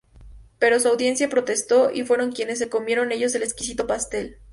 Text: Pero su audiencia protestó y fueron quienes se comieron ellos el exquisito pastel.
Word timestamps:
Pero 0.57 0.79
su 0.79 0.87
audiencia 0.87 1.29
protestó 1.29 1.91
y 1.93 2.01
fueron 2.01 2.31
quienes 2.31 2.57
se 2.57 2.69
comieron 2.69 3.11
ellos 3.11 3.35
el 3.35 3.43
exquisito 3.43 3.85
pastel. 3.85 4.39